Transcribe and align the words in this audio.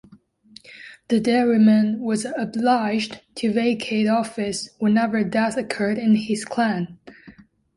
The 1.09 1.19
dairyman 1.19 1.99
was 1.99 2.25
obliged 2.25 3.21
to 3.35 3.53
vacate 3.53 4.07
office 4.07 4.69
whenever 4.79 5.17
a 5.17 5.23
death 5.29 5.57
occurred 5.57 5.99
in 5.99 6.15
his 6.15 6.43
clan. 6.43 6.97